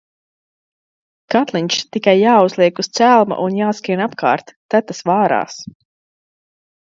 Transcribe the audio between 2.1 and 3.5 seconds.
jāuzliek uz celma